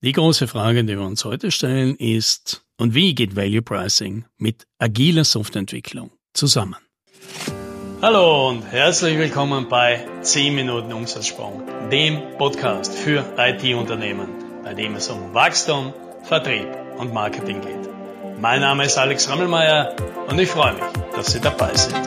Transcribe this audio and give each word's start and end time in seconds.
Die 0.00 0.12
große 0.12 0.46
Frage, 0.46 0.84
die 0.84 0.96
wir 0.96 1.04
uns 1.04 1.24
heute 1.24 1.50
stellen, 1.50 1.96
ist, 1.96 2.62
und 2.76 2.94
wie 2.94 3.16
geht 3.16 3.34
Value 3.34 3.62
Pricing 3.62 4.26
mit 4.36 4.64
agiler 4.78 5.24
Softwareentwicklung 5.24 6.12
zusammen? 6.34 6.76
Hallo 8.00 8.50
und 8.50 8.62
herzlich 8.62 9.18
willkommen 9.18 9.68
bei 9.68 10.06
10 10.20 10.54
Minuten 10.54 10.92
Umsatzsprung, 10.92 11.64
dem 11.90 12.20
Podcast 12.38 12.94
für 12.94 13.24
IT-Unternehmen, 13.36 14.28
bei 14.62 14.72
dem 14.72 14.94
es 14.94 15.08
um 15.08 15.34
Wachstum, 15.34 15.92
Vertrieb 16.22 16.68
und 16.96 17.12
Marketing 17.12 17.60
geht. 17.60 17.90
Mein 18.40 18.60
Name 18.60 18.84
ist 18.84 18.98
Alex 18.98 19.28
Rammelmeier 19.28 19.96
und 20.28 20.38
ich 20.38 20.48
freue 20.48 20.74
mich, 20.74 20.84
dass 21.16 21.32
Sie 21.32 21.40
dabei 21.40 21.74
sind. 21.74 21.98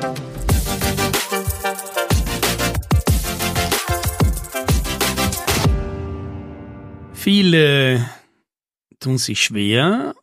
Viele 7.21 8.03
tun 8.99 9.19
sich 9.19 9.43
schwer, 9.43 10.15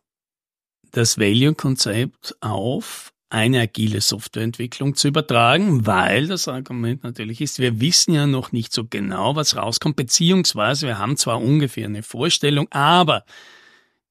das 0.91 1.17
Value-Konzept 1.17 2.35
auf 2.41 3.13
eine 3.29 3.61
agile 3.61 4.01
Softwareentwicklung 4.01 4.95
zu 4.95 5.07
übertragen, 5.07 5.87
weil 5.87 6.27
das 6.27 6.49
Argument 6.49 7.05
natürlich 7.05 7.39
ist, 7.39 7.59
wir 7.59 7.79
wissen 7.79 8.13
ja 8.13 8.27
noch 8.27 8.51
nicht 8.51 8.73
so 8.73 8.85
genau, 8.85 9.37
was 9.37 9.55
rauskommt, 9.55 9.95
beziehungsweise 9.95 10.87
wir 10.87 10.97
haben 10.97 11.15
zwar 11.15 11.41
ungefähr 11.41 11.85
eine 11.85 12.03
Vorstellung, 12.03 12.67
aber 12.69 13.23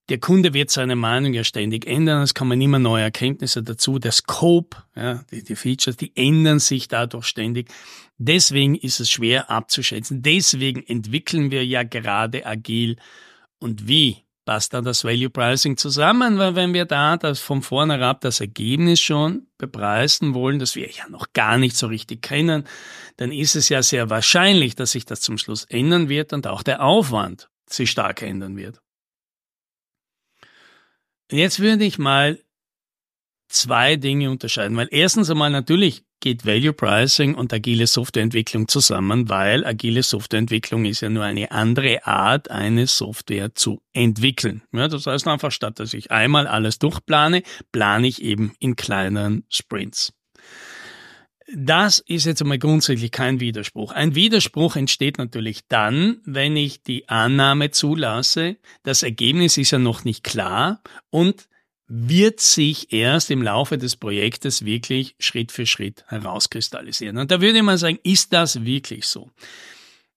der 0.09 0.19
Kunde 0.19 0.55
wird 0.55 0.71
seine 0.71 0.97
Meinung 0.97 1.35
ja 1.35 1.45
ständig 1.45 1.87
ändern, 1.87 2.23
es 2.23 2.35
kommen 2.35 2.61
immer 2.61 2.79
neue 2.79 3.03
Erkenntnisse 3.03 3.63
dazu, 3.63 3.99
der 3.99 4.13
Scope, 4.13 4.79
ja, 4.97 5.23
die, 5.31 5.45
die 5.45 5.57
Features, 5.57 5.97
die 5.97 6.13
ändern 6.17 6.59
sich 6.61 6.89
dadurch 6.89 7.27
ständig. 7.27 7.69
Deswegen 8.17 8.75
ist 8.75 9.01
es 9.01 9.11
schwer 9.11 9.51
abzuschätzen. 9.51 10.23
Deswegen 10.23 10.83
entwickeln 10.83 11.51
wir 11.51 11.65
ja 11.65 11.83
gerade 11.83 12.47
agil. 12.47 12.97
Und 13.59 13.87
wie 13.87 14.25
passt 14.45 14.73
dann 14.73 14.85
das 14.85 15.05
Value 15.05 15.29
Pricing 15.29 15.77
zusammen? 15.77 16.39
Weil 16.39 16.57
wenn 16.57 16.73
wir 16.73 16.87
da 16.87 17.19
das 17.19 17.39
von 17.39 17.61
vornherein 17.63 18.17
das 18.21 18.41
Ergebnis 18.41 19.01
schon 19.01 19.47
bepreisen 19.59 20.33
wollen, 20.33 20.59
das 20.59 20.75
wir 20.75 20.91
ja 20.91 21.07
noch 21.11 21.35
gar 21.35 21.59
nicht 21.59 21.77
so 21.77 21.87
richtig 21.87 22.23
kennen, 22.23 22.65
dann 23.19 23.31
ist 23.31 23.57
es 23.57 23.69
ja 23.69 23.83
sehr 23.83 24.09
wahrscheinlich, 24.09 24.75
dass 24.75 24.93
sich 24.93 25.05
das 25.05 25.21
zum 25.21 25.37
Schluss 25.37 25.65
ändern 25.67 26.09
wird 26.09 26.33
und 26.33 26.47
auch 26.47 26.63
der 26.63 26.83
Aufwand 26.83 27.51
sich 27.69 27.91
stark 27.91 28.23
ändern 28.23 28.57
wird. 28.57 28.81
Jetzt 31.31 31.61
würde 31.61 31.85
ich 31.85 31.99
mal 31.99 32.39
zwei 33.49 33.97
Dinge 33.97 34.31
unterscheiden, 34.31 34.77
weil 34.77 34.89
erstens 34.91 35.31
einmal 35.31 35.51
natürlich 35.51 36.05
geht 36.21 36.45
Value 36.45 36.73
Pricing 36.73 37.35
und 37.35 37.53
agile 37.53 37.87
Softwareentwicklung 37.87 38.67
zusammen, 38.67 39.29
weil 39.29 39.65
agile 39.65 40.03
Softwareentwicklung 40.03 40.85
ist 40.85 41.01
ja 41.01 41.09
nur 41.09 41.25
eine 41.25 41.51
andere 41.51 42.07
Art, 42.07 42.51
eine 42.51 42.87
Software 42.87 43.55
zu 43.55 43.81
entwickeln. 43.93 44.63
Ja, 44.73 44.89
das 44.89 45.07
heißt 45.07 45.29
einfach, 45.29 45.53
statt 45.53 45.79
dass 45.79 45.95
ich 45.95 46.11
einmal 46.11 46.47
alles 46.47 46.79
durchplane, 46.79 47.43
plane 47.73 48.09
ich 48.09 48.23
eben 48.23 48.55
in 48.59 48.75
kleineren 48.75 49.45
Sprints. 49.49 50.13
Das 51.55 51.99
ist 52.01 52.27
jetzt 52.27 52.43
einmal 52.43 52.59
grundsätzlich 52.59 53.11
kein 53.11 53.41
Widerspruch. 53.41 53.93
Ein 53.93 54.15
Widerspruch 54.15 54.77
entsteht 54.77 55.17
natürlich 55.17 55.67
dann, 55.69 56.21
wenn 56.25 56.57
ich 56.57 56.83
die 56.83 57.09
Annahme 57.09 57.71
zulasse, 57.71 58.57
das 58.83 59.03
Ergebnis 59.03 59.57
ist 59.57 59.71
ja 59.71 59.79
noch 59.79 60.05
nicht 60.05 60.25
klar 60.25 60.83
und 61.09 61.49
wird 61.87 62.41
sich 62.41 62.93
erst 62.93 63.31
im 63.31 63.43
Laufe 63.43 63.79
des 63.79 63.97
Projektes 63.97 64.67
wirklich 64.67 65.15
Schritt 65.19 65.51
für 65.51 65.65
Schritt 65.65 66.05
herauskristallisieren. 66.09 67.17
Und 67.17 67.31
da 67.31 67.41
würde 67.41 67.63
mal 67.63 67.79
sagen, 67.79 67.99
ist 68.03 68.35
das 68.35 68.67
wirklich 68.67 69.07
so? 69.07 69.31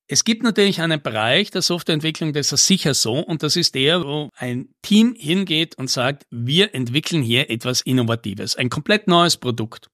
Es 0.07 0.25
gibt 0.25 0.43
natürlich 0.43 0.81
einen 0.81 1.01
Bereich 1.01 1.51
der 1.51 1.61
Softwareentwicklung, 1.61 2.33
das 2.33 2.51
ist 2.51 2.67
sicher 2.67 2.93
so, 2.93 3.19
und 3.19 3.43
das 3.43 3.55
ist 3.55 3.75
der, 3.75 4.03
wo 4.03 4.29
ein 4.35 4.67
Team 4.81 5.15
hingeht 5.17 5.77
und 5.77 5.89
sagt, 5.89 6.25
wir 6.29 6.75
entwickeln 6.75 7.23
hier 7.23 7.49
etwas 7.49 7.79
Innovatives, 7.79 8.57
ein 8.57 8.69
komplett 8.69 9.07
neues 9.07 9.37
Produkt. 9.37 9.89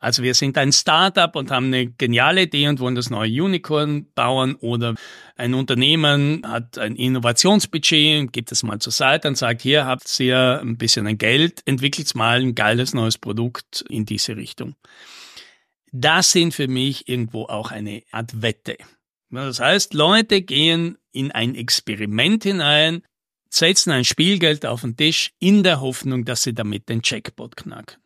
Also 0.00 0.22
wir 0.22 0.34
sind 0.34 0.56
ein 0.56 0.70
Startup 0.72 1.34
und 1.34 1.50
haben 1.50 1.66
eine 1.66 1.86
geniale 1.86 2.42
Idee 2.42 2.68
und 2.68 2.78
wollen 2.78 2.94
das 2.94 3.10
neue 3.10 3.42
Unicorn 3.42 4.06
bauen 4.14 4.54
oder 4.56 4.94
ein 5.36 5.54
Unternehmen 5.54 6.42
hat 6.46 6.78
ein 6.78 6.94
Innovationsbudget 6.94 8.20
und 8.20 8.32
gibt 8.32 8.52
es 8.52 8.62
mal 8.62 8.78
zur 8.78 8.92
Seite 8.92 9.26
und 9.26 9.36
sagt, 9.36 9.62
hier 9.62 9.86
habt 9.86 10.20
ihr 10.20 10.60
ein 10.60 10.76
bisschen 10.76 11.06
ein 11.06 11.18
Geld, 11.18 11.62
entwickelt 11.66 12.14
mal 12.14 12.40
ein 12.40 12.54
geiles 12.54 12.94
neues 12.94 13.18
Produkt 13.18 13.84
in 13.88 14.04
diese 14.04 14.36
Richtung. 14.36 14.76
Das 15.90 16.30
sind 16.32 16.54
für 16.54 16.68
mich 16.68 17.08
irgendwo 17.08 17.44
auch 17.44 17.72
eine 17.72 18.02
Art 18.12 18.42
Wette. 18.42 18.76
Das 19.30 19.60
heißt, 19.60 19.94
Leute 19.94 20.42
gehen 20.42 20.98
in 21.12 21.32
ein 21.32 21.54
Experiment 21.54 22.44
hinein, 22.44 23.02
setzen 23.50 23.90
ein 23.90 24.04
Spielgeld 24.04 24.64
auf 24.64 24.82
den 24.82 24.96
Tisch 24.96 25.32
in 25.38 25.62
der 25.62 25.80
Hoffnung, 25.80 26.24
dass 26.24 26.42
sie 26.42 26.54
damit 26.54 26.88
den 26.88 27.00
Jackpot 27.02 27.56
knacken. 27.56 27.96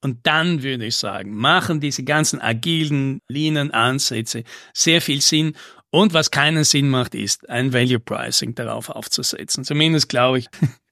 Und 0.00 0.26
dann 0.26 0.62
würde 0.62 0.86
ich 0.86 0.96
sagen, 0.96 1.34
machen 1.34 1.80
diese 1.80 2.04
ganzen 2.04 2.40
agilen, 2.40 3.20
leanen 3.28 3.72
Ansätze 3.72 4.44
sehr 4.72 5.00
viel 5.00 5.20
Sinn. 5.20 5.54
Und 5.90 6.12
was 6.12 6.30
keinen 6.30 6.64
Sinn 6.64 6.88
macht, 6.88 7.14
ist 7.14 7.48
ein 7.48 7.72
Value 7.72 7.98
Pricing 7.98 8.54
darauf 8.54 8.90
aufzusetzen. 8.90 9.64
Zumindest 9.64 10.08
glaube 10.08 10.40
ich, 10.40 10.48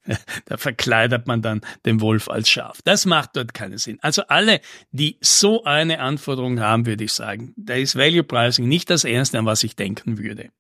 da 0.46 0.56
verkleidet 0.56 1.26
man 1.26 1.42
dann 1.42 1.60
den 1.84 2.00
Wolf 2.00 2.28
als 2.28 2.48
Schaf. 2.48 2.80
Das 2.84 3.06
macht 3.06 3.36
dort 3.36 3.54
keinen 3.54 3.78
Sinn. 3.78 3.98
Also 4.00 4.22
alle, 4.28 4.60
die 4.90 5.18
so 5.20 5.64
eine 5.64 6.00
Anforderung 6.00 6.60
haben, 6.60 6.86
würde 6.86 7.04
ich 7.04 7.12
sagen, 7.12 7.52
da 7.56 7.74
ist 7.74 7.96
Value 7.96 8.24
Pricing 8.24 8.66
nicht 8.68 8.90
das 8.90 9.04
Erste, 9.04 9.38
an 9.38 9.46
was 9.46 9.62
ich 9.62 9.76
denken 9.76 10.18
würde. 10.18 10.50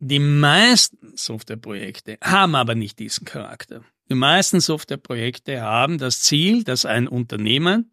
Die 0.00 0.18
meisten 0.18 1.16
Softwareprojekte 1.16 2.18
haben 2.22 2.56
aber 2.56 2.74
nicht 2.74 2.98
diesen 2.98 3.24
Charakter. 3.24 3.82
Die 4.10 4.14
meisten 4.14 4.60
Softwareprojekte 4.60 5.62
haben 5.62 5.98
das 5.98 6.20
Ziel, 6.20 6.62
dass 6.64 6.84
ein 6.84 7.08
Unternehmen 7.08 7.90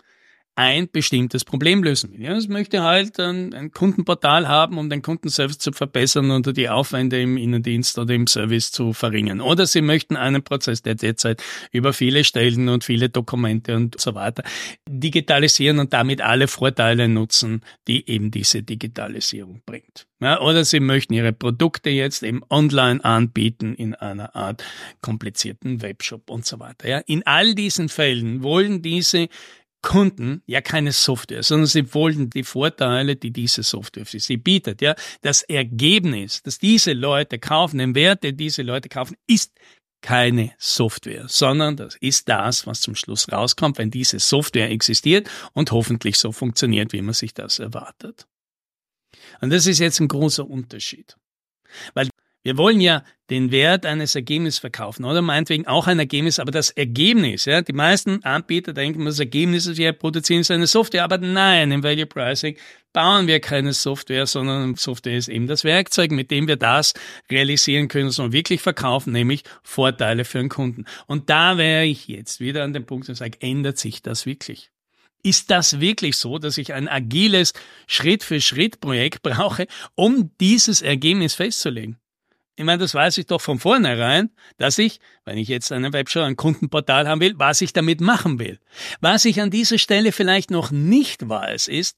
ein 0.55 0.89
bestimmtes 0.91 1.45
Problem 1.45 1.81
lösen 1.81 2.11
will. 2.11 2.23
Ja, 2.23 2.35
es 2.35 2.49
möchte 2.49 2.83
halt 2.83 3.19
ein, 3.19 3.53
ein, 3.53 3.71
Kundenportal 3.71 4.47
haben, 4.47 4.77
um 4.77 4.89
den 4.89 5.01
Kundenservice 5.01 5.59
zu 5.59 5.71
verbessern 5.71 6.29
oder 6.29 6.51
die 6.51 6.67
Aufwände 6.67 7.21
im 7.21 7.37
Innendienst 7.37 7.97
oder 7.97 8.13
im 8.13 8.27
Service 8.27 8.71
zu 8.71 8.91
verringern. 8.91 9.39
Oder 9.39 9.65
sie 9.65 9.81
möchten 9.81 10.17
einen 10.17 10.43
Prozess, 10.43 10.81
der 10.81 10.95
derzeit 10.95 11.41
über 11.71 11.93
viele 11.93 12.23
Stellen 12.25 12.67
und 12.67 12.83
viele 12.83 13.09
Dokumente 13.09 13.75
und 13.75 13.99
so 13.99 14.13
weiter 14.13 14.43
digitalisieren 14.89 15.79
und 15.79 15.93
damit 15.93 16.21
alle 16.21 16.47
Vorteile 16.47 17.07
nutzen, 17.07 17.61
die 17.87 18.09
eben 18.09 18.29
diese 18.29 18.61
Digitalisierung 18.61 19.61
bringt. 19.65 20.05
Ja, 20.19 20.39
oder 20.39 20.65
sie 20.65 20.79
möchten 20.79 21.13
ihre 21.13 21.33
Produkte 21.33 21.89
jetzt 21.89 22.21
eben 22.21 22.41
online 22.49 23.03
anbieten 23.03 23.73
in 23.73 23.95
einer 23.95 24.35
Art 24.35 24.63
komplizierten 25.01 25.81
Webshop 25.81 26.29
und 26.29 26.45
so 26.45 26.59
weiter. 26.59 26.87
Ja, 26.87 26.99
in 26.99 27.25
all 27.25 27.55
diesen 27.55 27.89
Fällen 27.89 28.43
wollen 28.43 28.83
diese 28.83 29.29
Kunden 29.81 30.43
ja 30.45 30.61
keine 30.61 30.91
Software, 30.91 31.43
sondern 31.43 31.67
sie 31.67 31.93
wollen 31.93 32.29
die 32.29 32.43
Vorteile, 32.43 33.15
die 33.15 33.31
diese 33.31 33.63
Software 33.63 34.05
für 34.05 34.19
sie 34.19 34.37
bietet. 34.37 34.81
Ja, 34.81 34.95
das 35.21 35.41
Ergebnis, 35.41 36.43
dass 36.43 36.59
diese 36.59 36.93
Leute 36.93 37.39
kaufen, 37.39 37.79
den 37.79 37.95
Wert, 37.95 38.23
den 38.23 38.37
diese 38.37 38.61
Leute 38.61 38.89
kaufen, 38.89 39.15
ist 39.27 39.51
keine 40.01 40.53
Software, 40.57 41.27
sondern 41.27 41.77
das 41.77 41.95
ist 41.95 42.27
das, 42.27 42.65
was 42.65 42.81
zum 42.81 42.95
Schluss 42.95 43.31
rauskommt, 43.31 43.77
wenn 43.77 43.91
diese 43.91 44.19
Software 44.19 44.71
existiert 44.71 45.29
und 45.53 45.71
hoffentlich 45.71 46.17
so 46.17 46.31
funktioniert, 46.31 46.91
wie 46.91 47.01
man 47.01 47.13
sich 47.13 47.33
das 47.33 47.59
erwartet. 47.59 48.27
Und 49.41 49.51
das 49.51 49.67
ist 49.67 49.79
jetzt 49.79 49.99
ein 49.99 50.07
großer 50.07 50.47
Unterschied. 50.47 51.15
Weil 51.93 52.09
wir 52.43 52.57
wollen 52.57 52.81
ja 52.81 53.03
den 53.29 53.51
Wert 53.51 53.85
eines 53.85 54.15
Ergebnisses 54.15 54.59
verkaufen 54.59 55.05
oder 55.05 55.21
meinetwegen 55.21 55.65
auch 55.67 55.87
ein 55.87 55.99
Ergebnis, 55.99 56.39
aber 56.39 56.51
das 56.51 56.69
Ergebnis, 56.71 57.45
ja, 57.45 57.61
die 57.61 57.73
meisten 57.73 58.23
Anbieter 58.23 58.73
denken, 58.73 59.05
das 59.05 59.19
Ergebnis 59.19 59.67
ist, 59.67 59.77
wir 59.77 59.93
produzieren 59.93 60.43
so 60.43 60.53
eine 60.53 60.67
Software, 60.67 61.03
aber 61.03 61.17
nein, 61.17 61.71
im 61.71 61.83
Value 61.83 62.07
Pricing 62.07 62.57
bauen 62.93 63.27
wir 63.27 63.39
keine 63.39 63.71
Software, 63.71 64.25
sondern 64.25 64.75
Software 64.75 65.15
ist 65.15 65.29
eben 65.29 65.47
das 65.47 65.63
Werkzeug, 65.63 66.11
mit 66.11 66.29
dem 66.29 66.47
wir 66.47 66.57
das 66.57 66.93
realisieren 67.29 67.87
können, 67.87 68.11
wir 68.11 68.33
wirklich 68.33 68.61
verkaufen, 68.61 69.13
nämlich 69.13 69.43
Vorteile 69.63 70.25
für 70.25 70.39
den 70.39 70.49
Kunden. 70.49 70.85
Und 71.07 71.29
da 71.29 71.57
wäre 71.57 71.85
ich 71.85 72.07
jetzt 72.07 72.41
wieder 72.41 72.63
an 72.63 72.73
dem 72.73 72.85
Punkt 72.85 73.07
und 73.07 73.15
sage, 73.15 73.37
ändert 73.39 73.77
sich 73.77 74.01
das 74.01 74.25
wirklich? 74.25 74.71
Ist 75.23 75.51
das 75.51 75.79
wirklich 75.79 76.17
so, 76.17 76.39
dass 76.39 76.57
ich 76.57 76.73
ein 76.73 76.87
agiles 76.87 77.53
Schritt-für-Schritt-Projekt 77.87 79.21
brauche, 79.21 79.67
um 79.95 80.31
dieses 80.39 80.81
Ergebnis 80.81 81.35
festzulegen? 81.35 82.00
Ich 82.61 82.65
meine, 82.65 82.77
das 82.77 82.93
weiß 82.93 83.17
ich 83.17 83.25
doch 83.25 83.41
von 83.41 83.57
vornherein, 83.57 84.29
dass 84.59 84.77
ich, 84.77 84.99
wenn 85.25 85.39
ich 85.39 85.47
jetzt 85.47 85.71
einen 85.71 85.93
Webshop, 85.93 86.21
ein 86.21 86.35
Kundenportal 86.35 87.07
haben 87.07 87.19
will, 87.19 87.33
was 87.39 87.59
ich 87.61 87.73
damit 87.73 88.01
machen 88.01 88.37
will. 88.37 88.59
Was 88.99 89.25
ich 89.25 89.41
an 89.41 89.49
dieser 89.49 89.79
Stelle 89.79 90.11
vielleicht 90.11 90.51
noch 90.51 90.69
nicht 90.69 91.27
weiß, 91.27 91.67
ist, 91.67 91.97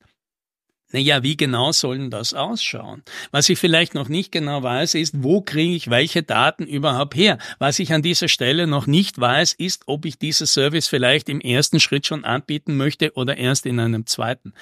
naja, 0.94 1.22
wie 1.22 1.36
genau 1.36 1.74
sollen 1.74 2.10
das 2.10 2.34
ausschauen? 2.34 3.04
Was 3.32 3.50
ich 3.50 3.60
vielleicht 3.60 3.94
noch 3.94 4.08
nicht 4.08 4.32
genau 4.32 4.64
weiß, 4.64 4.94
ist, 4.94 5.22
wo 5.22 5.42
kriege 5.42 5.76
ich 5.76 5.90
welche 5.90 6.24
Daten 6.24 6.66
überhaupt 6.66 7.16
her? 7.16 7.40
Was 7.60 7.80
ich 7.80 7.92
an 7.92 8.02
dieser 8.02 8.30
Stelle 8.30 8.66
noch 8.66 8.88
nicht 8.88 9.20
weiß, 9.20 9.52
ist, 9.52 9.84
ob 9.88 10.06
ich 10.06 10.18
dieses 10.18 10.54
Service 10.54 10.88
vielleicht 10.88 11.28
im 11.28 11.42
ersten 11.42 11.82
Schritt 11.82 12.08
schon 12.08 12.24
anbieten 12.24 12.78
möchte 12.78 13.12
oder 13.16 13.36
erst 13.36 13.66
in 13.66 13.82
einem 13.82 14.06
zweiten. 14.06 14.54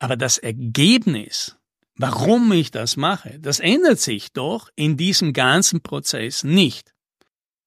Aber 0.00 0.16
das 0.16 0.38
Ergebnis 0.38 1.61
warum 1.96 2.52
ich 2.52 2.70
das 2.70 2.96
mache, 2.96 3.38
das 3.40 3.60
ändert 3.60 4.00
sich 4.00 4.32
doch 4.32 4.68
in 4.76 4.96
diesem 4.96 5.32
ganzen 5.32 5.82
Prozess 5.82 6.44
nicht. 6.44 6.92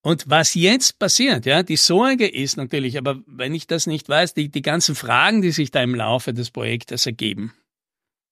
Und 0.02 0.30
was 0.30 0.54
jetzt 0.54 1.00
passiert, 1.00 1.48
ja, 1.48 1.64
die 1.64 1.78
Sorge 1.78 2.28
ist 2.28 2.58
natürlich, 2.58 2.98
aber 2.98 3.22
wenn 3.26 3.56
ich 3.56 3.66
das 3.66 3.88
nicht 3.88 4.08
weiß, 4.08 4.36
die, 4.36 4.50
die 4.50 4.62
ganzen 4.62 4.94
Fragen, 4.94 5.42
die 5.42 5.52
sich 5.52 5.72
da 5.72 5.82
im 5.82 5.96
Laufe 5.96 6.32
des 6.32 6.52
Projektes 6.52 7.08
ergeben, 7.08 7.54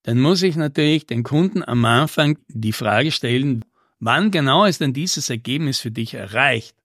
dann 0.04 0.19
muss 0.19 0.44
ich 0.44 0.56
natürlich 0.56 1.07
den 1.07 1.24
Kunden 1.24 1.63
am 1.63 1.84
Anfang 1.86 2.38
die 2.48 2.74
Frage 2.74 3.12
stellen, 3.12 3.66
wann 4.00 4.30
genau 4.30 4.66
ist 4.66 4.81
denn 4.81 4.94
dieses 4.94 5.30
Ergebnis 5.30 5.80
für 5.80 5.92
dich 5.92 6.13
erreicht? 6.13 6.75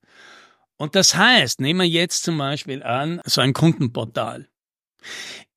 Und 0.77 0.95
das 0.95 1.17
heißt, 1.17 1.61
nehmen 1.61 1.81
wir 1.81 1.89
jetzt 1.89 2.23
zum 2.23 2.39
Beispiel 2.39 2.83
an, 2.83 3.21
so 3.27 3.41
ein 3.41 3.53
Kundenportal 3.53 4.49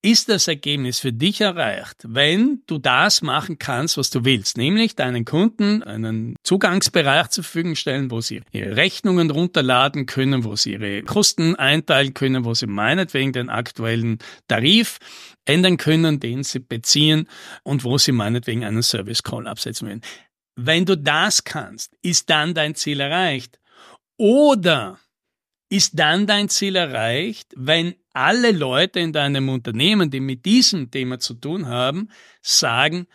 ist 0.04 0.30
das 0.30 0.48
Ergebnis 0.48 1.00
für 1.00 1.14
dich 1.14 1.42
erreicht, 1.42 1.98
wenn 2.08 2.64
du 2.66 2.80
das 2.80 3.22
machen 3.22 3.60
kannst, 3.60 3.98
was 3.98 4.10
du 4.10 4.26
willst, 4.26 4.58
nämlich 4.58 4.96
deinen 4.96 5.26
Kunden 5.26 5.84
einen 5.84 6.36
Zugangsbereich 6.44 7.30
zur 7.30 7.44
Verfügung 7.44 7.76
stellen, 7.76 8.10
wo 8.10 8.20
sie 8.20 8.42
ihre 8.52 8.76
Rechnungen 8.78 9.30
runterladen 9.30 10.08
können, 10.08 10.44
wo 10.44 10.56
sie 10.56 10.74
ihre 10.74 11.04
Kosten 11.04 11.56
einteilen 11.56 12.16
können, 12.16 12.46
wo 12.46 12.56
sie 12.56 12.66
meinetwegen 12.66 13.32
den 13.32 13.50
aktuellen 13.50 14.18
Tarif 14.48 14.98
ändern 15.46 15.78
können, 15.78 16.20
den 16.20 16.44
sie 16.44 16.60
beziehen 16.60 17.28
und 17.64 17.84
wo 17.84 18.00
sie 18.00 18.12
meinetwegen 18.12 18.64
einen 18.64 18.84
Service 18.84 19.22
Call 19.22 19.48
absetzen 19.48 19.88
werden. 19.88 20.02
Wenn 20.56 20.86
du 20.86 20.98
das 20.98 21.44
kannst, 21.44 21.96
ist 22.02 22.30
dann 22.30 22.56
dein 22.56 22.74
Ziel 22.74 23.00
erreicht. 23.00 23.60
Oder 24.18 25.00
ist 25.70 25.98
dann 25.98 26.28
dein 26.28 26.50
Ziel 26.50 26.76
erreicht, 26.76 27.54
wenn 27.56 27.96
alle 28.14 28.52
Leute 28.52 29.00
in 29.00 29.14
deinem 29.14 29.50
Unternehmen, 29.50 30.10
die 30.10 30.20
mit 30.20 30.46
diesem 30.46 30.92
Thema 30.92 31.20
zu 31.20 31.34
tun 31.34 31.68
haben, 31.68 32.10
sagen, 32.42 33.08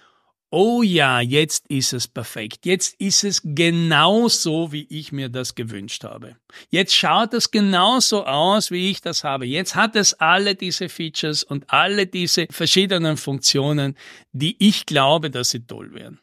oh 0.50 0.82
ja, 0.82 1.20
jetzt 1.20 1.66
ist 1.68 1.92
es 1.92 2.08
perfekt. 2.08 2.66
Jetzt 2.66 2.98
ist 3.00 3.24
es 3.24 3.42
genau 3.44 4.28
so, 4.28 4.72
wie 4.72 4.86
ich 4.88 5.12
mir 5.12 5.28
das 5.28 5.54
gewünscht 5.54 6.04
habe. 6.04 6.36
Jetzt 6.70 6.94
schaut 6.94 7.34
es 7.34 7.50
genauso 7.50 8.24
aus, 8.24 8.70
wie 8.70 8.90
ich 8.90 9.00
das 9.00 9.24
habe. 9.24 9.46
Jetzt 9.46 9.74
hat 9.74 9.96
es 9.96 10.14
alle 10.14 10.54
diese 10.54 10.88
Features 10.88 11.42
und 11.42 11.70
alle 11.70 12.06
diese 12.06 12.46
verschiedenen 12.50 13.16
Funktionen, 13.16 13.96
die 14.32 14.56
ich 14.58 14.86
glaube, 14.86 15.30
dass 15.30 15.50
sie 15.50 15.66
toll 15.66 15.92
wären. 15.94 16.20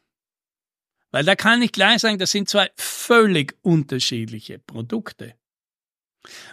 Weil 1.12 1.24
da 1.24 1.36
kann 1.36 1.62
ich 1.62 1.70
gleich 1.70 2.00
sagen, 2.00 2.18
das 2.18 2.32
sind 2.32 2.48
zwei 2.48 2.70
völlig 2.76 3.56
unterschiedliche 3.62 4.58
Produkte. 4.58 5.34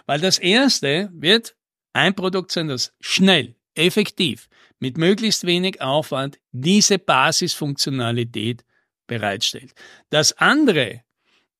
Weil 0.06 0.20
das 0.20 0.38
erste 0.38 1.10
wird 1.12 1.56
ein 1.92 2.14
Produkt 2.14 2.52
sein, 2.52 2.68
das 2.68 2.94
schnell, 3.00 3.54
effektiv, 3.74 4.48
mit 4.78 4.98
möglichst 4.98 5.46
wenig 5.46 5.80
Aufwand 5.80 6.38
diese 6.50 6.98
Basisfunktionalität 6.98 8.64
bereitstellt. 9.06 9.72
Das 10.10 10.32
andere 10.38 11.04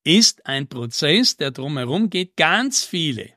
ist 0.05 0.47
ein 0.47 0.69
Prozess, 0.69 1.37
der 1.37 1.51
drumherum 1.51 2.11
geht, 2.11 2.37
ganz 2.37 2.85
viele 2.85 3.31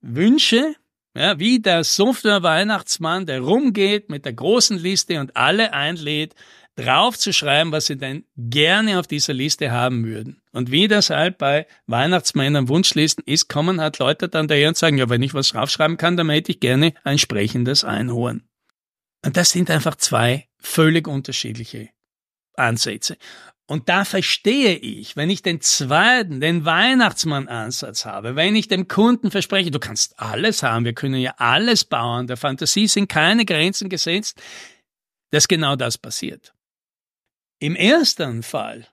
Wünsche, 0.00 0.74
ja, 1.14 1.38
wie 1.38 1.60
der 1.60 1.84
Software-Weihnachtsmann, 1.84 3.26
der 3.26 3.40
rumgeht 3.40 4.10
mit 4.10 4.24
der 4.24 4.32
großen 4.32 4.78
Liste 4.78 5.20
und 5.20 5.36
alle 5.36 5.72
einlädt, 5.72 6.34
draufzuschreiben, 6.76 7.72
was 7.72 7.86
sie 7.86 7.96
denn 7.96 8.24
gerne 8.36 8.98
auf 8.98 9.06
dieser 9.06 9.32
Liste 9.32 9.70
haben 9.70 10.04
würden. 10.04 10.42
Und 10.52 10.70
wie 10.70 10.88
das 10.88 11.10
halt 11.10 11.38
bei 11.38 11.66
Weihnachtsmännern 11.86 12.68
Wunschlisten 12.68 13.22
ist, 13.26 13.48
kommen 13.48 13.80
halt 13.80 13.98
Leute 13.98 14.28
dann 14.28 14.48
daher 14.48 14.68
und 14.68 14.76
sagen, 14.76 14.98
ja, 14.98 15.08
wenn 15.08 15.22
ich 15.22 15.34
was 15.34 15.48
draufschreiben 15.48 15.96
kann, 15.96 16.16
dann 16.16 16.30
hätte 16.30 16.50
ich 16.50 16.60
gerne 16.60 16.94
ein 17.04 17.18
sprechendes 17.18 17.84
Einhorn. 17.84 18.42
Und 19.24 19.36
das 19.36 19.50
sind 19.50 19.70
einfach 19.70 19.94
zwei 19.94 20.48
völlig 20.58 21.06
unterschiedliche 21.06 21.90
Ansätze. 22.56 23.16
Und 23.66 23.88
da 23.88 24.04
verstehe 24.04 24.74
ich, 24.74 25.16
wenn 25.16 25.30
ich 25.30 25.42
den 25.42 25.62
zweiten, 25.62 26.40
den 26.40 26.66
Weihnachtsmann-Ansatz 26.66 28.04
habe, 28.04 28.36
wenn 28.36 28.54
ich 28.56 28.68
dem 28.68 28.88
Kunden 28.88 29.30
verspreche, 29.30 29.70
du 29.70 29.78
kannst 29.78 30.18
alles 30.20 30.62
haben, 30.62 30.84
wir 30.84 30.92
können 30.92 31.20
ja 31.20 31.34
alles 31.38 31.84
bauen, 31.84 32.26
der 32.26 32.36
Fantasie 32.36 32.88
sind 32.88 33.08
keine 33.08 33.46
Grenzen 33.46 33.88
gesetzt, 33.88 34.40
dass 35.30 35.48
genau 35.48 35.76
das 35.76 35.96
passiert. 35.96 36.52
Im 37.58 37.74
ersten 37.74 38.42
Fall, 38.42 38.86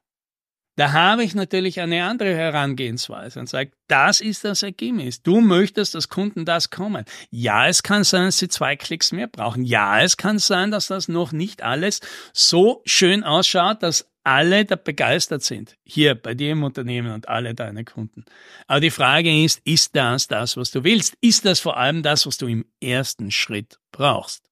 da 0.81 0.93
habe 0.93 1.23
ich 1.23 1.35
natürlich 1.35 1.79
eine 1.79 2.05
andere 2.05 2.35
Herangehensweise 2.35 3.39
und 3.39 3.47
sage, 3.47 3.69
das 3.87 4.19
ist 4.19 4.43
das 4.43 4.63
Ergebnis. 4.63 5.21
Du 5.21 5.39
möchtest, 5.39 5.93
dass 5.93 6.09
Kunden 6.09 6.43
das 6.43 6.71
kommen. 6.71 7.05
Ja, 7.29 7.67
es 7.67 7.83
kann 7.83 8.03
sein, 8.03 8.25
dass 8.25 8.39
sie 8.39 8.47
zwei 8.47 8.75
Klicks 8.75 9.11
mehr 9.11 9.27
brauchen. 9.27 9.63
Ja, 9.63 10.01
es 10.01 10.17
kann 10.17 10.39
sein, 10.39 10.71
dass 10.71 10.87
das 10.87 11.07
noch 11.07 11.33
nicht 11.33 11.61
alles 11.61 11.99
so 12.33 12.81
schön 12.83 13.23
ausschaut, 13.23 13.83
dass 13.83 14.09
alle 14.23 14.65
da 14.65 14.75
begeistert 14.75 15.43
sind. 15.43 15.77
Hier 15.83 16.15
bei 16.15 16.33
dir 16.33 16.53
im 16.53 16.63
Unternehmen 16.63 17.13
und 17.13 17.29
alle 17.29 17.53
deine 17.53 17.85
Kunden. 17.85 18.25
Aber 18.65 18.79
die 18.79 18.89
Frage 18.89 19.43
ist, 19.43 19.61
ist 19.63 19.95
das 19.95 20.27
das, 20.27 20.57
was 20.57 20.71
du 20.71 20.83
willst? 20.83 21.15
Ist 21.21 21.45
das 21.45 21.59
vor 21.59 21.77
allem 21.77 22.01
das, 22.01 22.25
was 22.25 22.39
du 22.39 22.47
im 22.47 22.65
ersten 22.81 23.29
Schritt 23.29 23.77
brauchst? 23.91 24.50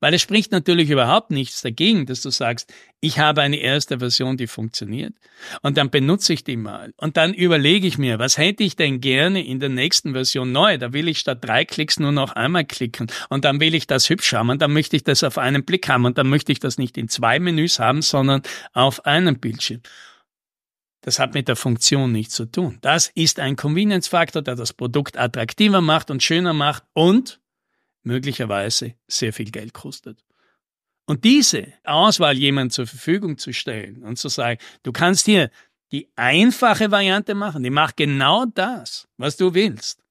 Weil 0.00 0.14
es 0.14 0.22
spricht 0.22 0.52
natürlich 0.52 0.90
überhaupt 0.90 1.30
nichts 1.30 1.62
dagegen, 1.62 2.06
dass 2.06 2.20
du 2.22 2.30
sagst, 2.30 2.72
ich 3.00 3.18
habe 3.18 3.42
eine 3.42 3.56
erste 3.56 3.98
Version, 3.98 4.36
die 4.36 4.46
funktioniert 4.46 5.14
und 5.62 5.76
dann 5.76 5.90
benutze 5.90 6.32
ich 6.32 6.42
die 6.44 6.56
mal 6.56 6.92
und 6.96 7.16
dann 7.16 7.32
überlege 7.32 7.86
ich 7.86 7.96
mir, 7.96 8.18
was 8.18 8.38
hätte 8.38 8.64
ich 8.64 8.76
denn 8.76 9.00
gerne 9.00 9.44
in 9.44 9.60
der 9.60 9.68
nächsten 9.68 10.12
Version 10.12 10.50
neu? 10.50 10.78
Da 10.78 10.92
will 10.92 11.08
ich 11.08 11.18
statt 11.18 11.38
drei 11.42 11.64
Klicks 11.64 12.00
nur 12.00 12.12
noch 12.12 12.32
einmal 12.32 12.64
klicken 12.64 13.06
und 13.28 13.44
dann 13.44 13.60
will 13.60 13.74
ich 13.74 13.86
das 13.86 14.08
hübsch 14.10 14.32
haben 14.32 14.50
und 14.50 14.60
dann 14.60 14.72
möchte 14.72 14.96
ich 14.96 15.04
das 15.04 15.22
auf 15.22 15.38
einen 15.38 15.64
Blick 15.64 15.88
haben 15.88 16.04
und 16.04 16.18
dann 16.18 16.28
möchte 16.28 16.50
ich 16.52 16.58
das 16.58 16.78
nicht 16.78 16.98
in 16.98 17.08
zwei 17.08 17.38
Menüs 17.38 17.78
haben, 17.78 18.02
sondern 18.02 18.42
auf 18.72 19.06
einem 19.06 19.38
Bildschirm. 19.38 19.80
Das 21.02 21.18
hat 21.18 21.34
mit 21.34 21.48
der 21.48 21.56
Funktion 21.56 22.12
nichts 22.12 22.34
zu 22.34 22.46
tun. 22.46 22.78
Das 22.80 23.10
ist 23.14 23.38
ein 23.38 23.56
Convenience-Faktor, 23.56 24.42
der 24.42 24.56
das 24.56 24.72
Produkt 24.72 25.16
attraktiver 25.16 25.80
macht 25.80 26.10
und 26.10 26.22
schöner 26.22 26.52
macht 26.52 26.82
und 26.92 27.40
möglicherweise 28.08 28.94
sehr 29.06 29.32
viel 29.32 29.50
Geld 29.50 29.74
kostet. 29.74 30.24
Und 31.06 31.24
diese 31.24 31.72
Auswahl 31.84 32.36
jemand 32.36 32.72
zur 32.72 32.86
Verfügung 32.86 33.38
zu 33.38 33.52
stellen 33.52 34.02
und 34.02 34.18
zu 34.18 34.28
sagen, 34.28 34.58
du 34.82 34.92
kannst 34.92 35.26
hier 35.26 35.50
die 35.92 36.08
einfache 36.16 36.90
Variante 36.90 37.34
machen, 37.34 37.62
die 37.62 37.70
macht 37.70 37.96
genau 37.96 38.44
das, 38.46 39.08
was 39.16 39.36
du 39.36 39.54
willst. 39.54 40.02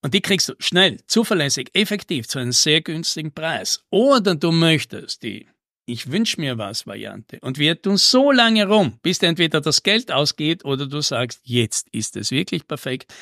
Und 0.00 0.14
die 0.14 0.20
kriegst 0.20 0.48
du 0.48 0.54
schnell, 0.58 0.98
zuverlässig, 1.06 1.70
effektiv 1.74 2.26
zu 2.26 2.40
einem 2.40 2.52
sehr 2.52 2.80
günstigen 2.80 3.32
Preis. 3.32 3.84
Oder 3.90 4.34
du 4.34 4.50
möchtest 4.50 5.22
die 5.22 5.46
ich 5.84 6.10
wünsche 6.10 6.40
mir 6.40 6.58
was 6.58 6.86
Variante. 6.86 7.38
Und 7.40 7.58
wir 7.58 7.80
tun 7.80 7.96
so 7.96 8.30
lange 8.30 8.66
rum, 8.66 8.98
bis 9.02 9.18
entweder 9.22 9.60
das 9.60 9.82
Geld 9.82 10.12
ausgeht 10.12 10.64
oder 10.64 10.86
du 10.86 11.00
sagst, 11.00 11.40
jetzt 11.44 11.88
ist 11.90 12.16
es 12.16 12.30
wirklich 12.30 12.66
perfekt. 12.66 13.12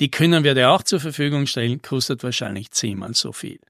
Die 0.00 0.10
können 0.10 0.44
wir 0.44 0.54
dir 0.54 0.70
auch 0.70 0.82
zur 0.82 1.00
Verfügung 1.00 1.46
stellen, 1.46 1.82
kostet 1.82 2.22
wahrscheinlich 2.22 2.70
zehnmal 2.70 3.14
so 3.14 3.32
viel. 3.32 3.60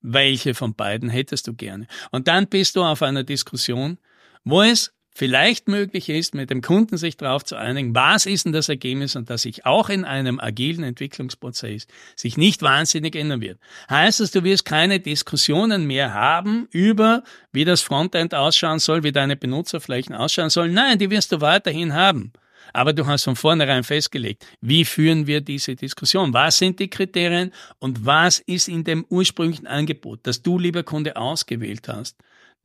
Welche 0.00 0.54
von 0.54 0.74
beiden 0.74 1.08
hättest 1.08 1.46
du 1.46 1.54
gerne? 1.54 1.86
Und 2.10 2.28
dann 2.28 2.48
bist 2.48 2.76
du 2.76 2.82
auf 2.82 3.02
einer 3.02 3.24
Diskussion, 3.24 3.98
wo 4.44 4.62
es 4.62 4.92
vielleicht 5.18 5.66
möglich 5.66 6.08
ist, 6.08 6.34
mit 6.34 6.48
dem 6.50 6.62
Kunden 6.62 6.96
sich 6.96 7.16
darauf 7.16 7.44
zu 7.44 7.56
einigen, 7.56 7.92
was 7.92 8.24
ist 8.24 8.44
denn 8.44 8.52
das 8.52 8.68
Ergebnis 8.68 9.16
und 9.16 9.28
dass 9.28 9.42
sich 9.42 9.66
auch 9.66 9.88
in 9.88 10.04
einem 10.04 10.38
agilen 10.38 10.84
Entwicklungsprozess 10.84 11.88
sich 12.14 12.36
nicht 12.36 12.62
wahnsinnig 12.62 13.16
ändern 13.16 13.40
wird. 13.40 13.58
Heißt 13.90 14.20
es, 14.20 14.30
du 14.30 14.44
wirst 14.44 14.64
keine 14.64 15.00
Diskussionen 15.00 15.86
mehr 15.86 16.14
haben 16.14 16.68
über, 16.70 17.24
wie 17.50 17.64
das 17.64 17.80
Frontend 17.80 18.32
ausschauen 18.32 18.78
soll, 18.78 19.02
wie 19.02 19.10
deine 19.10 19.34
Benutzerflächen 19.34 20.14
ausschauen 20.14 20.50
sollen. 20.50 20.72
Nein, 20.72 21.00
die 21.00 21.10
wirst 21.10 21.32
du 21.32 21.40
weiterhin 21.40 21.94
haben. 21.94 22.32
Aber 22.72 22.92
du 22.92 23.06
hast 23.06 23.24
von 23.24 23.36
vornherein 23.36 23.84
festgelegt, 23.84 24.46
wie 24.60 24.84
führen 24.84 25.26
wir 25.26 25.40
diese 25.40 25.74
Diskussion? 25.74 26.32
Was 26.32 26.58
sind 26.58 26.78
die 26.80 26.88
Kriterien 26.88 27.52
und 27.78 28.04
was 28.04 28.40
ist 28.40 28.68
in 28.68 28.84
dem 28.84 29.04
ursprünglichen 29.08 29.66
Angebot, 29.66 30.20
das 30.24 30.42
du, 30.42 30.58
lieber 30.58 30.82
Kunde, 30.82 31.16
ausgewählt 31.16 31.88
hast, 31.88 32.16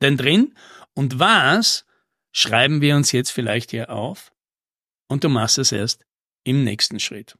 denn 0.02 0.16
drin? 0.16 0.54
Und 0.94 1.18
was 1.18 1.84
schreiben 2.32 2.80
wir 2.80 2.96
uns 2.96 3.12
jetzt 3.12 3.30
vielleicht 3.30 3.70
hier 3.70 3.90
auf? 3.90 4.32
Und 5.08 5.24
du 5.24 5.28
machst 5.28 5.58
es 5.58 5.72
erst 5.72 6.04
im 6.44 6.64
nächsten 6.64 7.00
Schritt. 7.00 7.36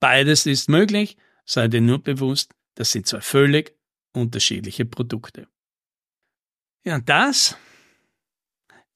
Beides 0.00 0.46
ist 0.46 0.68
möglich, 0.68 1.16
sei 1.44 1.68
dir 1.68 1.80
nur 1.80 2.02
bewusst, 2.02 2.54
das 2.74 2.92
sind 2.92 3.06
zwei 3.06 3.20
völlig 3.20 3.76
unterschiedliche 4.12 4.84
Produkte. 4.84 5.46
Ja, 6.84 6.98
das 6.98 7.56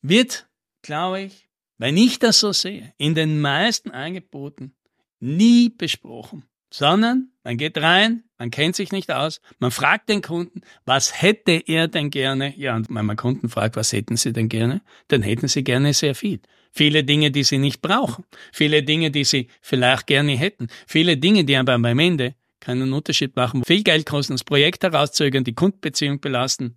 wird, 0.00 0.48
glaube 0.82 1.22
ich, 1.22 1.43
wenn 1.78 1.97
ich 1.97 2.19
das 2.19 2.40
so 2.40 2.52
sehe, 2.52 2.93
in 2.99 3.14
den 3.14 3.40
meisten 3.40 3.90
Angeboten 3.90 4.75
nie 5.21 5.71
besprochen, 5.71 6.45
sondern 6.73 7.31
man 7.45 7.57
geht 7.57 7.78
rein, 7.78 8.25
man 8.38 8.50
kennt 8.50 8.75
sich 8.75 8.90
nicht 8.90 9.12
aus, 9.12 9.40
man 9.59 9.71
fragt 9.71 10.09
den 10.09 10.23
Kunden, 10.23 10.62
was 10.85 11.23
hätte 11.23 11.52
er 11.52 11.88
denn 11.88 12.11
gerne? 12.11 12.52
Ja, 12.57 12.75
und 12.75 12.88
wenn 12.90 13.07
man 13.07 13.16
Kunden 13.16 13.49
fragt, 13.49 13.76
was 13.76 13.93
hätten 13.93 14.16
sie 14.16 14.33
denn 14.33 14.49
gerne, 14.49 14.83
dann 15.09 15.23
hätten 15.23 15.47
sie 15.47 15.62
gerne 15.62 15.95
sehr 15.95 16.14
viel. 16.14 16.40
Viele 16.73 17.04
Dinge, 17.04 17.31
die 17.31 17.45
sie 17.45 17.59
nicht 17.59 17.81
brauchen, 17.81 18.25
viele 18.52 18.83
Dinge, 18.83 19.12
die 19.12 19.25
sie 19.25 19.49
vielleicht 19.61 20.09
gerne 20.09 20.37
hätten, 20.37 20.66
viele 20.87 21.16
Dinge, 21.16 21.45
die 21.45 21.57
aber 21.57 21.78
beim 21.78 21.99
Ende 21.99 22.35
keinen 22.59 22.93
Unterschied 22.93 23.37
machen, 23.37 23.62
viel 23.64 23.85
Geld 23.85 24.07
kosten, 24.07 24.33
das 24.33 24.43
Projekt 24.43 24.83
herauszögern, 24.83 25.45
die 25.45 25.54
Kundenbeziehung 25.54 26.21
belasten 26.21 26.76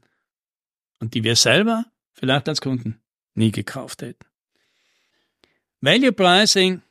und 0.99 1.15
die 1.15 1.23
wir 1.23 1.35
selber 1.35 1.85
vielleicht 2.13 2.47
als 2.49 2.61
Kunden 2.61 3.01
nie 3.33 3.51
gekauft 3.51 4.03
hätten. 4.03 4.26
Value 5.81 6.11
Pricing 6.11 6.81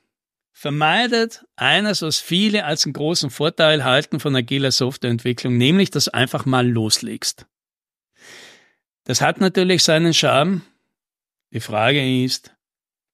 vermeidet 0.53 1.45
eines, 1.57 2.03
was 2.03 2.19
viele 2.19 2.65
als 2.65 2.85
einen 2.85 2.93
großen 2.93 3.31
Vorteil 3.31 3.85
halten 3.85 4.21
von 4.21 4.35
agiler 4.37 4.71
Softwareentwicklung, 4.71 5.57
nämlich 5.57 5.91
dass 5.91 6.05
du 6.07 6.15
einfach 6.15 6.47
mal 6.47 6.67
loslegst. 6.67 7.47
Das 9.05 9.21
hat 9.21 9.41
natürlich 9.41 9.83
seinen 9.83 10.15
Charme. 10.15 10.63
Die 11.53 11.61
Frage 11.61 12.25
ist, 12.25 12.55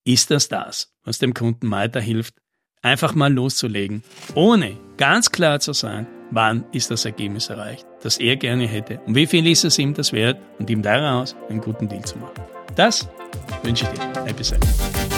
ist 0.05 0.31
das 0.31 0.47
das, 0.47 0.93
was 1.03 1.19
dem 1.19 1.33
Kunden 1.33 1.69
weiterhilft, 1.71 2.35
einfach 2.81 3.15
mal 3.15 3.33
loszulegen, 3.33 4.03
ohne 4.35 4.77
ganz 4.97 5.31
klar 5.31 5.59
zu 5.59 5.73
sein, 5.73 6.07
wann 6.31 6.65
ist 6.71 6.91
das 6.91 7.05
Ergebnis 7.05 7.49
erreicht, 7.49 7.85
das 8.01 8.17
er 8.17 8.35
gerne 8.35 8.67
hätte 8.67 8.99
und 9.05 9.15
wie 9.15 9.27
viel 9.27 9.47
ist 9.47 9.63
es 9.63 9.79
ihm 9.79 9.93
das 9.93 10.13
wert 10.13 10.39
und 10.59 10.69
ihm 10.69 10.81
daraus 10.81 11.35
einen 11.49 11.61
guten 11.61 11.87
Deal 11.87 12.03
zu 12.03 12.17
machen. 12.17 12.43
Das 12.75 13.07
wünsche 13.63 13.85
ich 13.85 13.99
dir. 13.99 14.25
Happy 14.25 14.43
Selling. 14.43 15.12